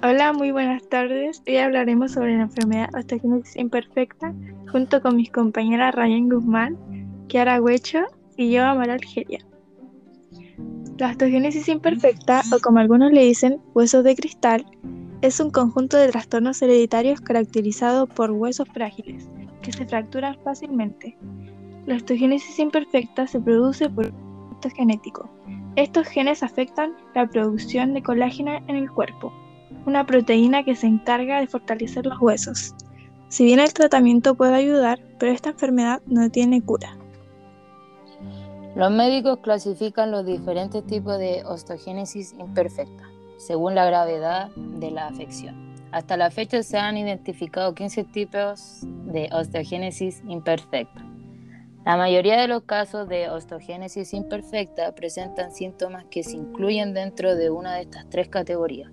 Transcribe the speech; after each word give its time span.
Hola, 0.00 0.32
muy 0.32 0.52
buenas 0.52 0.88
tardes. 0.88 1.42
Hoy 1.48 1.56
hablaremos 1.56 2.12
sobre 2.12 2.36
la 2.36 2.44
enfermedad 2.44 2.88
osteogénesis 2.94 3.56
imperfecta 3.56 4.32
junto 4.70 5.02
con 5.02 5.16
mis 5.16 5.32
compañeras 5.32 5.92
Ryan 5.92 6.28
Guzmán, 6.28 6.78
Kiara 7.26 7.60
Huecho 7.60 8.04
y 8.36 8.52
yo, 8.52 8.64
Amara 8.64 8.94
Algeria. 8.94 9.44
La 10.98 11.10
osteogénesis 11.10 11.68
imperfecta, 11.68 12.42
o 12.54 12.60
como 12.60 12.78
algunos 12.78 13.10
le 13.10 13.24
dicen, 13.24 13.60
huesos 13.74 14.04
de 14.04 14.14
cristal, 14.14 14.64
es 15.20 15.40
un 15.40 15.50
conjunto 15.50 15.96
de 15.96 16.10
trastornos 16.10 16.62
hereditarios 16.62 17.20
caracterizado 17.20 18.06
por 18.06 18.30
huesos 18.30 18.68
frágiles, 18.68 19.28
que 19.62 19.72
se 19.72 19.84
fracturan 19.84 20.38
fácilmente. 20.44 21.18
La 21.86 21.96
osteogénesis 21.96 22.56
imperfecta 22.60 23.26
se 23.26 23.40
produce 23.40 23.90
por 23.90 24.06
un 24.06 24.70
genético. 24.76 25.28
Estos 25.74 26.06
genes 26.06 26.44
afectan 26.44 26.94
la 27.16 27.26
producción 27.26 27.94
de 27.94 28.02
colágeno 28.04 28.60
en 28.68 28.76
el 28.76 28.88
cuerpo 28.92 29.32
una 29.86 30.06
proteína 30.06 30.64
que 30.64 30.76
se 30.76 30.86
encarga 30.86 31.40
de 31.40 31.46
fortalecer 31.46 32.06
los 32.06 32.20
huesos. 32.20 32.74
Si 33.28 33.44
bien 33.44 33.60
el 33.60 33.72
tratamiento 33.74 34.34
puede 34.34 34.54
ayudar, 34.54 35.00
pero 35.18 35.32
esta 35.32 35.50
enfermedad 35.50 36.00
no 36.06 36.30
tiene 36.30 36.62
cura. 36.62 36.96
Los 38.74 38.90
médicos 38.90 39.40
clasifican 39.42 40.10
los 40.10 40.24
diferentes 40.24 40.86
tipos 40.86 41.18
de 41.18 41.42
osteogénesis 41.44 42.34
imperfecta, 42.38 43.04
según 43.36 43.74
la 43.74 43.84
gravedad 43.84 44.50
de 44.54 44.90
la 44.90 45.08
afección. 45.08 45.68
Hasta 45.90 46.16
la 46.16 46.30
fecha 46.30 46.62
se 46.62 46.78
han 46.78 46.96
identificado 46.96 47.74
15 47.74 48.04
tipos 48.04 48.80
de 48.82 49.28
osteogénesis 49.32 50.22
imperfecta. 50.28 51.04
La 51.84 51.96
mayoría 51.96 52.40
de 52.40 52.48
los 52.48 52.64
casos 52.64 53.08
de 53.08 53.30
osteogénesis 53.30 54.12
imperfecta 54.12 54.94
presentan 54.94 55.52
síntomas 55.52 56.04
que 56.10 56.22
se 56.22 56.36
incluyen 56.36 56.92
dentro 56.92 57.34
de 57.34 57.50
una 57.50 57.74
de 57.74 57.82
estas 57.82 58.08
tres 58.10 58.28
categorías. 58.28 58.90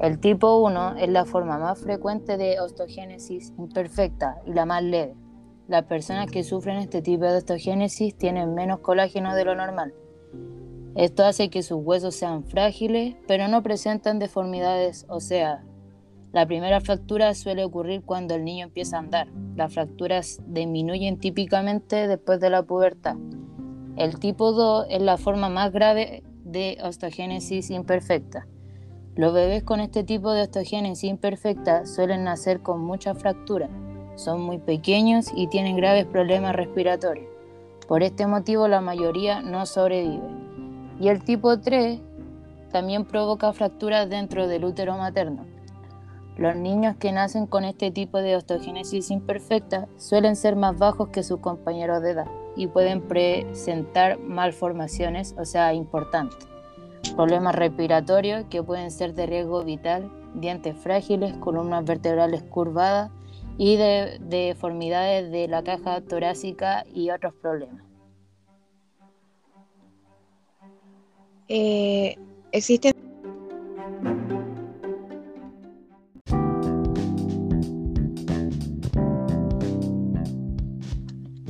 El 0.00 0.18
tipo 0.18 0.58
1 0.58 0.96
es 0.96 1.08
la 1.08 1.24
forma 1.24 1.58
más 1.58 1.78
frecuente 1.80 2.36
de 2.36 2.60
osteogénesis 2.60 3.52
imperfecta 3.58 4.40
y 4.46 4.52
la 4.52 4.66
más 4.66 4.82
leve. 4.82 5.14
Las 5.68 5.84
personas 5.84 6.30
que 6.30 6.44
sufren 6.44 6.76
este 6.76 7.00
tipo 7.00 7.24
de 7.24 7.38
osteogénesis 7.38 8.16
tienen 8.16 8.54
menos 8.54 8.80
colágeno 8.80 9.34
de 9.34 9.44
lo 9.44 9.54
normal. 9.54 9.94
Esto 10.94 11.24
hace 11.24 11.48
que 11.48 11.62
sus 11.62 11.78
huesos 11.82 12.14
sean 12.14 12.44
frágiles, 12.44 13.16
pero 13.26 13.48
no 13.48 13.62
presentan 13.62 14.18
deformidades, 14.18 15.06
o 15.08 15.20
sea, 15.20 15.64
la 16.34 16.46
primera 16.46 16.80
fractura 16.80 17.32
suele 17.34 17.64
ocurrir 17.64 18.02
cuando 18.02 18.34
el 18.34 18.44
niño 18.44 18.66
empieza 18.66 18.96
a 18.96 19.00
andar. 19.00 19.28
Las 19.54 19.72
fracturas 19.72 20.40
disminuyen 20.46 21.18
típicamente 21.18 22.08
después 22.08 22.40
de 22.40 22.50
la 22.50 22.64
pubertad. 22.64 23.16
El 23.96 24.18
tipo 24.18 24.50
2 24.50 24.86
es 24.90 25.00
la 25.00 25.16
forma 25.16 25.48
más 25.48 25.72
grave 25.72 26.24
de 26.44 26.78
osteogénesis 26.82 27.70
imperfecta. 27.70 28.48
Los 29.16 29.32
bebés 29.32 29.62
con 29.62 29.78
este 29.78 30.02
tipo 30.02 30.32
de 30.32 30.42
osteogénesis 30.42 31.08
imperfecta 31.08 31.86
suelen 31.86 32.24
nacer 32.24 32.62
con 32.62 32.80
muchas 32.80 33.16
fracturas, 33.16 33.70
son 34.16 34.42
muy 34.42 34.58
pequeños 34.58 35.30
y 35.36 35.46
tienen 35.46 35.76
graves 35.76 36.04
problemas 36.04 36.56
respiratorios. 36.56 37.28
Por 37.86 38.02
este 38.02 38.26
motivo 38.26 38.66
la 38.66 38.80
mayoría 38.80 39.40
no 39.40 39.66
sobrevive. 39.66 40.28
Y 40.98 41.08
el 41.08 41.22
tipo 41.22 41.60
3 41.60 42.00
también 42.72 43.04
provoca 43.04 43.52
fracturas 43.52 44.10
dentro 44.10 44.48
del 44.48 44.64
útero 44.64 44.98
materno. 44.98 45.46
Los 46.36 46.56
niños 46.56 46.96
que 46.96 47.12
nacen 47.12 47.46
con 47.46 47.64
este 47.64 47.92
tipo 47.92 48.18
de 48.18 48.34
osteogénesis 48.34 49.12
imperfecta 49.12 49.86
suelen 49.96 50.34
ser 50.34 50.56
más 50.56 50.76
bajos 50.76 51.10
que 51.10 51.22
sus 51.22 51.38
compañeros 51.38 52.02
de 52.02 52.10
edad 52.10 52.26
y 52.56 52.66
pueden 52.66 53.00
presentar 53.00 54.18
malformaciones, 54.18 55.36
o 55.38 55.44
sea, 55.44 55.72
importantes 55.72 56.53
problemas 57.12 57.54
respiratorios 57.54 58.44
que 58.50 58.62
pueden 58.62 58.90
ser 58.90 59.14
de 59.14 59.26
riesgo 59.26 59.64
vital, 59.64 60.10
dientes 60.34 60.76
frágiles, 60.76 61.36
columnas 61.38 61.84
vertebrales 61.84 62.42
curvadas 62.42 63.10
y 63.58 63.76
de, 63.76 64.18
deformidades 64.20 65.30
de 65.30 65.48
la 65.48 65.62
caja 65.62 66.00
torácica 66.00 66.84
y 66.92 67.10
otros 67.10 67.34
problemas. 67.34 67.82
Eh, 71.48 72.16
existen 72.52 72.92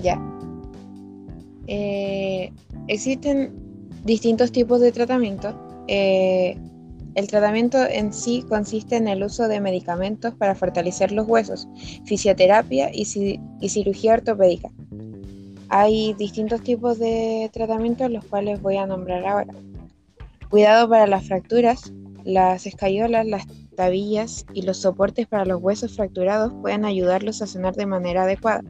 ya 0.02 0.20
eh, 1.68 2.52
existen 2.88 3.63
distintos 4.04 4.52
tipos 4.52 4.80
de 4.80 4.92
tratamiento. 4.92 5.54
Eh, 5.88 6.56
el 7.14 7.28
tratamiento 7.28 7.78
en 7.84 8.12
sí 8.12 8.44
consiste 8.48 8.96
en 8.96 9.06
el 9.06 9.22
uso 9.22 9.46
de 9.46 9.60
medicamentos 9.60 10.34
para 10.34 10.54
fortalecer 10.54 11.12
los 11.12 11.28
huesos, 11.28 11.68
fisioterapia 12.04 12.90
y, 12.92 13.04
cirugía 13.68 14.14
ortopédica. 14.14 14.70
Hay 15.68 16.14
distintos 16.14 16.62
tipos 16.62 16.98
de 16.98 17.50
tratamientos, 17.52 18.10
los 18.10 18.24
cuales 18.24 18.60
voy 18.60 18.76
a 18.76 18.86
nombrar 18.86 19.24
ahora. 19.26 19.54
Cuidado 20.50 20.88
para 20.88 21.06
las 21.06 21.26
fracturas, 21.26 21.92
las 22.24 22.66
escayolas, 22.66 23.26
las 23.26 23.46
tabillas 23.74 24.46
y 24.54 24.62
los 24.62 24.78
soportes 24.78 25.26
para 25.26 25.44
los 25.44 25.62
huesos 25.62 25.94
fracturados 25.94 26.52
pueden 26.62 26.84
ayudarlos 26.84 27.42
a 27.42 27.46
sanar 27.46 27.74
de 27.74 27.86
manera 27.86 28.22
adecuada. 28.22 28.62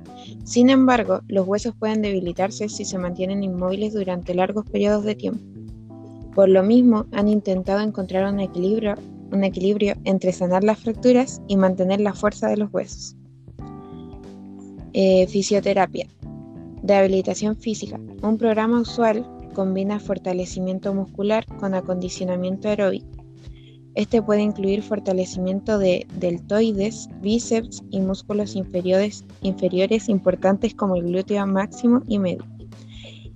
Sin 0.44 0.70
embargo, 0.70 1.20
los 1.28 1.47
huesos 1.47 1.75
pueden 1.78 2.03
debilitarse 2.03 2.69
si 2.69 2.84
se 2.84 2.98
mantienen 2.98 3.43
inmóviles 3.43 3.94
durante 3.94 4.34
largos 4.34 4.64
periodos 4.69 5.04
de 5.04 5.14
tiempo. 5.14 5.41
Por 6.34 6.48
lo 6.48 6.62
mismo, 6.62 7.06
han 7.12 7.28
intentado 7.28 7.81
encontrar 7.81 8.31
un 8.32 8.41
equilibrio, 8.41 8.97
entre 10.04 10.32
sanar 10.32 10.64
las 10.64 10.78
fracturas 10.78 11.41
y 11.48 11.56
mantener 11.56 12.00
la 12.00 12.14
fuerza 12.14 12.48
de 12.48 12.56
los 12.56 12.72
huesos. 12.72 13.16
Eh, 14.93 15.26
fisioterapia. 15.28 16.09
Rehabilitación 16.82 17.56
física. 17.56 18.00
Un 18.22 18.37
programa 18.38 18.81
usual 18.81 19.26
combina 19.54 20.00
fortalecimiento 20.00 20.93
muscular 20.93 21.47
con 21.59 21.75
acondicionamiento 21.75 22.69
aeróbico 22.69 23.23
este 23.94 24.21
puede 24.21 24.43
incluir 24.43 24.82
fortalecimiento 24.82 25.78
de 25.78 26.06
deltoides, 26.19 27.09
bíceps 27.21 27.82
y 27.91 28.00
músculos 28.00 28.56
inferiores, 28.56 29.25
inferiores 29.43 30.09
importantes 30.09 30.75
como 30.75 30.97
el 30.97 31.05
glúteo 31.05 31.47
máximo 31.47 32.03
y 32.09 32.19
medio, 32.19 32.44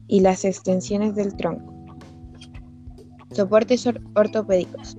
y 0.08 0.20
las 0.20 0.44
extensiones 0.44 1.14
del 1.14 1.36
tronco. 1.36 1.72
Soportes 3.32 3.86
ortopédicos. 4.14 4.96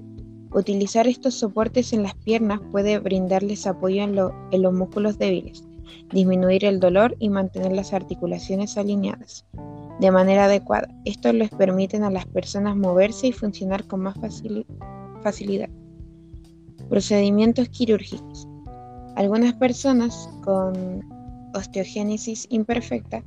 Utilizar 0.52 1.08
estos 1.08 1.36
soportes 1.36 1.91
en 1.91 2.03
las 2.03 2.16
piernas 2.16 2.62
puede 2.72 2.97
brindarles 2.97 3.68
apoyo 3.68 4.02
en, 4.02 4.18
en 4.52 4.62
los 4.62 4.74
músculos 4.74 5.18
débiles, 5.18 5.64
disminuir 6.12 6.64
el 6.64 6.80
dolor 6.80 7.18
y 7.20 7.30
mantener 7.30 7.74
las 7.74 7.94
articulaciones 7.94 8.78
alineadas 8.78 9.46
de 10.00 10.12
manera 10.12 10.46
adecuada. 10.46 10.88
Esto 11.03 11.34
les 11.34 11.50
permite 11.50 11.97
a 11.97 12.09
las 12.09 12.26
personas 12.26 12.78
moverse 12.78 13.28
y 13.28 13.31
funcionar 13.34 13.86
con 13.86 14.00
más 14.00 14.16
facilidad 14.18 14.66
facilidad. 15.22 15.69
Procedimientos 16.90 17.69
quirúrgicos. 17.69 18.47
Algunas 19.16 19.53
personas 19.53 20.30
con 20.44 21.03
osteogénesis 21.53 22.47
imperfecta 22.50 23.24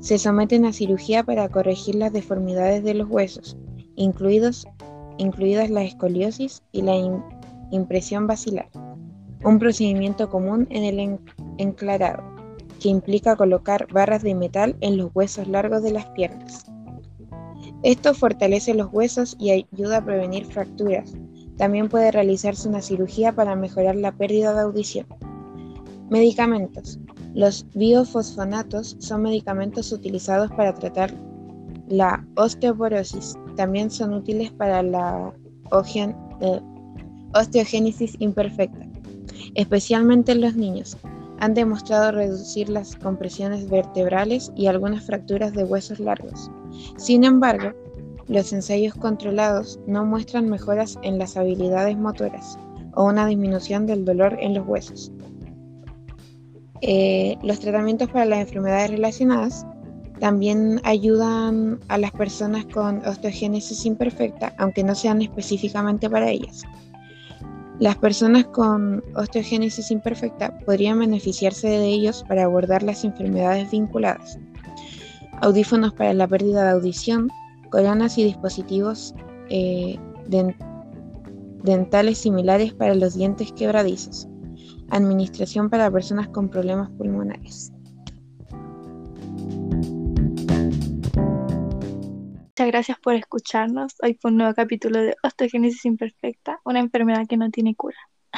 se 0.00 0.18
someten 0.18 0.64
a 0.64 0.72
cirugía 0.72 1.22
para 1.22 1.48
corregir 1.48 1.94
las 1.94 2.12
deformidades 2.12 2.82
de 2.82 2.94
los 2.94 3.08
huesos, 3.08 3.56
incluidas 3.96 4.66
la 5.70 5.84
escoliosis 5.84 6.62
y 6.72 6.82
la 6.82 6.96
impresión 7.70 8.26
basilar, 8.26 8.68
un 9.44 9.58
procedimiento 9.58 10.28
común 10.28 10.66
en 10.70 10.84
el 10.84 11.20
enclarado, 11.58 12.22
que 12.80 12.88
implica 12.88 13.36
colocar 13.36 13.86
barras 13.92 14.22
de 14.22 14.34
metal 14.34 14.76
en 14.80 14.96
los 14.96 15.10
huesos 15.14 15.46
largos 15.46 15.82
de 15.84 15.92
las 15.92 16.06
piernas. 16.10 16.66
Esto 17.84 18.12
fortalece 18.12 18.74
los 18.74 18.92
huesos 18.92 19.36
y 19.38 19.50
ayuda 19.50 19.98
a 19.98 20.04
prevenir 20.04 20.46
fracturas. 20.46 21.14
También 21.62 21.88
puede 21.88 22.10
realizarse 22.10 22.68
una 22.68 22.82
cirugía 22.82 23.36
para 23.36 23.54
mejorar 23.54 23.94
la 23.94 24.10
pérdida 24.10 24.52
de 24.52 24.62
audición. 24.62 25.06
Medicamentos. 26.10 26.98
Los 27.34 27.64
biofosfonatos 27.72 28.96
son 28.98 29.22
medicamentos 29.22 29.92
utilizados 29.92 30.50
para 30.50 30.74
tratar 30.74 31.14
la 31.86 32.26
osteoporosis. 32.34 33.36
También 33.54 33.92
son 33.92 34.12
útiles 34.12 34.50
para 34.50 34.82
la 34.82 35.32
eh, 36.40 36.60
osteogénesis 37.32 38.16
imperfecta, 38.18 38.84
especialmente 39.54 40.32
en 40.32 40.40
los 40.40 40.56
niños. 40.56 40.96
Han 41.38 41.54
demostrado 41.54 42.10
reducir 42.10 42.70
las 42.70 42.96
compresiones 42.96 43.70
vertebrales 43.70 44.50
y 44.56 44.66
algunas 44.66 45.04
fracturas 45.04 45.52
de 45.52 45.62
huesos 45.62 46.00
largos. 46.00 46.50
Sin 46.96 47.22
embargo, 47.22 47.70
los 48.32 48.52
ensayos 48.52 48.94
controlados 48.94 49.78
no 49.86 50.06
muestran 50.06 50.48
mejoras 50.48 50.98
en 51.02 51.18
las 51.18 51.36
habilidades 51.36 51.98
motoras 51.98 52.58
o 52.94 53.04
una 53.04 53.26
disminución 53.26 53.86
del 53.86 54.06
dolor 54.06 54.38
en 54.40 54.54
los 54.54 54.66
huesos. 54.66 55.12
Eh, 56.80 57.36
los 57.42 57.60
tratamientos 57.60 58.08
para 58.08 58.24
las 58.24 58.40
enfermedades 58.40 58.90
relacionadas 58.90 59.66
también 60.18 60.80
ayudan 60.84 61.78
a 61.88 61.98
las 61.98 62.10
personas 62.12 62.64
con 62.66 63.04
osteogénesis 63.06 63.84
imperfecta, 63.84 64.54
aunque 64.56 64.82
no 64.82 64.94
sean 64.94 65.20
específicamente 65.20 66.08
para 66.08 66.30
ellas. 66.30 66.62
Las 67.80 67.96
personas 67.98 68.46
con 68.46 69.04
osteogénesis 69.14 69.90
imperfecta 69.90 70.56
podrían 70.60 71.00
beneficiarse 71.00 71.68
de 71.68 71.86
ellos 71.86 72.24
para 72.26 72.44
abordar 72.44 72.82
las 72.82 73.04
enfermedades 73.04 73.70
vinculadas. 73.70 74.38
Audífonos 75.40 75.92
para 75.92 76.14
la 76.14 76.28
pérdida 76.28 76.64
de 76.64 76.70
audición, 76.70 77.28
coronas 77.72 78.18
y 78.18 78.24
dispositivos 78.24 79.14
eh, 79.48 79.98
dentales 81.64 82.18
similares 82.18 82.74
para 82.74 82.94
los 82.94 83.14
dientes 83.14 83.50
quebradizos. 83.52 84.28
Administración 84.90 85.70
para 85.70 85.90
personas 85.90 86.28
con 86.28 86.50
problemas 86.50 86.90
pulmonares. 86.90 87.72
Muchas 92.50 92.66
gracias 92.66 92.98
por 93.00 93.14
escucharnos. 93.14 93.94
Hoy 94.02 94.18
fue 94.20 94.30
un 94.30 94.36
nuevo 94.36 94.54
capítulo 94.54 95.00
de 95.00 95.16
Osteogénesis 95.22 95.86
Imperfecta, 95.86 96.60
una 96.64 96.80
enfermedad 96.80 97.26
que 97.26 97.38
no 97.38 97.50
tiene 97.50 97.74
cura. 97.74 97.96